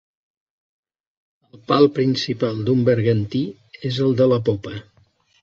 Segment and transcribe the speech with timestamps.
[1.47, 3.43] El pal principal d'un bergantí
[3.93, 4.77] és el de la popa.